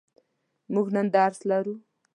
موږ 0.73 0.87
نن 0.95 1.07
درس 1.15 1.39
لرو. 1.49 1.75